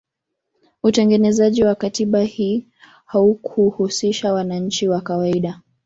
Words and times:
Utengenezaji 0.83 1.63
wa 1.63 1.75
katiba 1.75 2.21
hii 2.21 2.65
haukuhusisha 3.05 4.33
wananchi 4.33 4.89
wa 4.89 5.01
kawaida 5.01 5.61